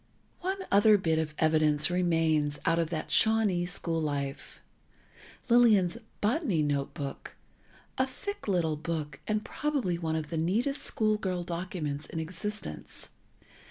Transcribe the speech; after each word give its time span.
One 0.39 0.65
other 0.71 0.97
bit 0.97 1.19
of 1.19 1.35
evidence 1.37 1.91
remains 1.91 2.57
out 2.65 2.79
of 2.79 2.89
that 2.89 3.11
Shawnee 3.11 3.67
school 3.67 4.01
life: 4.01 4.59
Lillian's 5.47 5.99
"Botany 6.21 6.63
Notebook"—a 6.63 8.07
thick 8.07 8.47
little 8.47 8.77
book, 8.77 9.19
and 9.27 9.45
probably 9.45 9.99
one 9.99 10.15
of 10.15 10.29
the 10.29 10.37
neatest 10.37 10.81
school 10.81 11.17
girl 11.17 11.43
documents 11.43 12.07
in 12.07 12.19
existence. 12.19 13.09